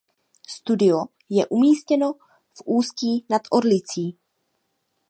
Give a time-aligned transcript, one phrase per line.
[0.47, 2.13] Studio je umístěno
[2.53, 4.17] v Ústí nad Orlicí.